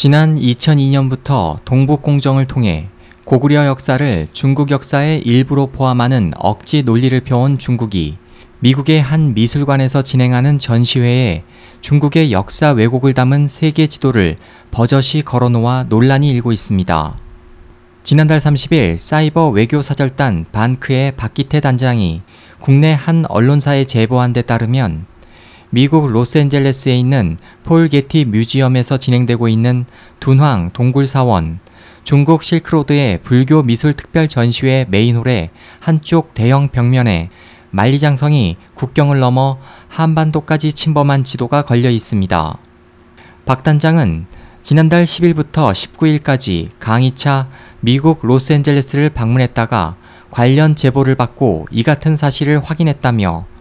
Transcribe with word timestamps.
지난 0.00 0.38
2002년부터 0.38 1.56
동북공정을 1.64 2.46
통해 2.46 2.88
고구려 3.24 3.66
역사를 3.66 4.28
중국 4.32 4.70
역사의 4.70 5.22
일부로 5.22 5.66
포함하는 5.66 6.30
억지 6.36 6.84
논리를 6.84 7.20
펴온 7.22 7.58
중국이 7.58 8.16
미국의 8.60 9.02
한 9.02 9.34
미술관에서 9.34 10.02
진행하는 10.02 10.60
전시회에 10.60 11.42
중국의 11.80 12.30
역사 12.30 12.70
왜곡을 12.70 13.12
담은 13.12 13.48
세계 13.48 13.88
지도를 13.88 14.36
버젓이 14.70 15.22
걸어놓아 15.22 15.86
논란이 15.88 16.30
일고 16.30 16.52
있습니다. 16.52 17.16
지난달 18.04 18.38
30일 18.38 18.98
사이버 18.98 19.48
외교 19.48 19.82
사절단 19.82 20.44
반크의 20.52 21.16
박기태 21.16 21.58
단장이 21.58 22.22
국내 22.60 22.92
한 22.92 23.24
언론사에 23.28 23.82
제보한 23.82 24.32
데 24.32 24.42
따르면 24.42 25.06
미국 25.70 26.08
로스앤젤레스에 26.08 26.96
있는 26.96 27.36
폴 27.62 27.88
게티 27.88 28.24
뮤지엄에서 28.24 28.96
진행되고 28.96 29.48
있는 29.48 29.84
둔황 30.18 30.70
동굴사원, 30.72 31.60
중국 32.04 32.42
실크로드의 32.42 33.18
불교 33.22 33.62
미술 33.62 33.92
특별 33.92 34.28
전시회 34.28 34.86
메인홀의 34.88 35.50
한쪽 35.80 36.32
대형 36.32 36.68
벽면에 36.68 37.28
만리장성이 37.70 38.56
국경을 38.74 39.20
넘어 39.20 39.58
한반도까지 39.88 40.72
침범한 40.72 41.22
지도가 41.22 41.62
걸려 41.62 41.90
있습니다. 41.90 42.58
박 43.44 43.62
단장은 43.62 44.24
지난달 44.62 45.04
10일부터 45.04 45.72
19일까지 45.72 46.70
강의차 46.78 47.48
미국 47.80 48.20
로스앤젤레스를 48.22 49.10
방문했다가 49.10 49.96
관련 50.30 50.76
제보를 50.76 51.14
받고 51.14 51.66
이 51.70 51.82
같은 51.82 52.16
사실을 52.16 52.64
확인했다며 52.64 53.57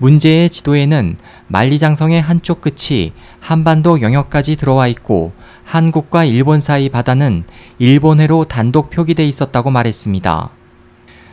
문제의 0.00 0.48
지도에는 0.48 1.16
만리장성의 1.48 2.22
한쪽 2.22 2.62
끝이 2.62 3.12
한반도 3.38 4.00
영역까지 4.00 4.56
들어와 4.56 4.88
있고 4.88 5.32
한국과 5.64 6.24
일본 6.24 6.60
사이 6.60 6.88
바다는 6.88 7.44
일본해로 7.78 8.44
단독 8.44 8.88
표기돼 8.88 9.26
있었다고 9.28 9.70
말했습니다. 9.70 10.50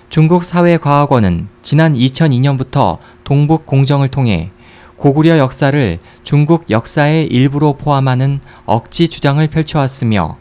중국 0.09 0.43
사회과학원은 0.43 1.47
지난 1.61 1.95
2002년부터 1.95 2.97
동북 3.23 3.65
공정을 3.65 4.09
통해 4.09 4.51
고구려 4.97 5.37
역사를 5.37 5.99
중국 6.23 6.69
역사의 6.69 7.27
일부로 7.27 7.73
포함하는 7.73 8.41
억지 8.65 9.07
주장을 9.07 9.45
펼쳐왔으며 9.47 10.37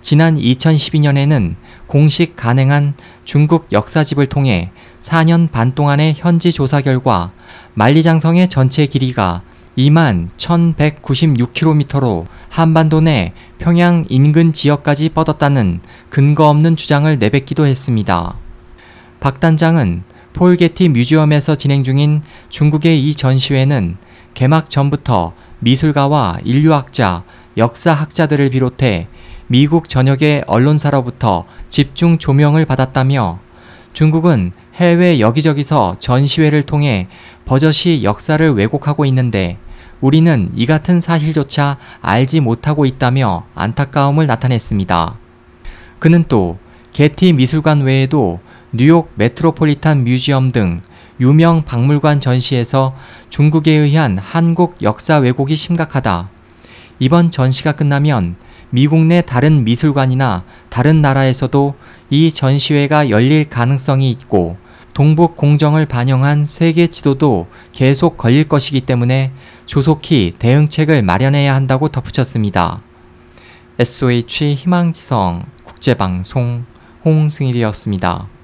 지난 0.00 0.36
2012년에는 0.36 1.54
공식 1.86 2.36
간행한 2.36 2.94
중국 3.24 3.68
역사집을 3.72 4.26
통해 4.26 4.70
4년 5.00 5.50
반 5.50 5.74
동안의 5.74 6.14
현지 6.16 6.52
조사 6.52 6.80
결과 6.80 7.32
만리장성의 7.74 8.48
전체 8.48 8.86
길이가 8.86 9.42
2만 9.76 10.30
1196km로 10.36 12.24
한반도 12.48 13.00
내 13.00 13.32
평양 13.58 14.04
인근 14.08 14.52
지역까지 14.52 15.10
뻗었다는 15.10 15.80
근거 16.08 16.48
없는 16.48 16.76
주장을 16.76 17.18
내뱉기도 17.18 17.66
했습니다. 17.66 18.36
박 19.20 19.40
단장은 19.40 20.02
폴게티 20.32 20.88
뮤지엄에서 20.90 21.56
진행 21.56 21.84
중인 21.84 22.22
중국의 22.48 23.02
이 23.02 23.14
전시회는 23.14 23.96
개막 24.34 24.68
전부터 24.68 25.32
미술가와 25.60 26.40
인류학자, 26.44 27.24
역사학자들을 27.56 28.50
비롯해 28.50 29.08
미국 29.48 29.88
전역의 29.88 30.44
언론사로부터 30.48 31.44
집중 31.68 32.18
조명을 32.18 32.64
받았다며 32.64 33.38
중국은 33.92 34.50
해외 34.74 35.20
여기저기서 35.20 35.96
전시회를 36.00 36.64
통해 36.64 37.06
버젓이 37.44 38.02
역사를 38.02 38.52
왜곡하고 38.52 39.04
있는데 39.06 39.58
우리는 40.00 40.50
이 40.54 40.66
같은 40.66 41.00
사실조차 41.00 41.78
알지 42.02 42.40
못하고 42.40 42.84
있다며 42.86 43.46
안타까움을 43.54 44.26
나타냈습니다. 44.26 45.16
그는 46.00 46.24
또 46.28 46.58
게티 46.92 47.32
미술관 47.32 47.82
외에도 47.82 48.40
뉴욕 48.72 49.10
메트로폴리탄 49.14 50.04
뮤지엄 50.04 50.50
등 50.50 50.82
유명 51.20 51.62
박물관 51.62 52.20
전시에서 52.20 52.94
중국에 53.30 53.70
의한 53.70 54.18
한국 54.18 54.76
역사 54.82 55.16
왜곡이 55.16 55.56
심각하다. 55.56 56.30
이번 56.98 57.30
전시가 57.30 57.72
끝나면 57.72 58.36
미국 58.70 59.04
내 59.04 59.22
다른 59.22 59.64
미술관이나 59.64 60.44
다른 60.68 61.00
나라에서도 61.02 61.74
이 62.10 62.32
전시회가 62.32 63.10
열릴 63.10 63.48
가능성이 63.48 64.10
있고 64.10 64.56
동북 64.94 65.36
공정을 65.36 65.86
반영한 65.86 66.44
세계 66.44 66.86
지도도 66.86 67.48
계속 67.72 68.16
걸릴 68.16 68.44
것이기 68.44 68.80
때문에 68.80 69.32
조속히 69.66 70.32
대응책을 70.38 71.02
마련해야 71.02 71.54
한다고 71.54 71.88
덧붙였습니다. 71.88 72.80
SOH 73.78 74.54
희망지성 74.54 75.44
국제방송 75.64 76.64
홍승일이었습니다. 77.04 78.35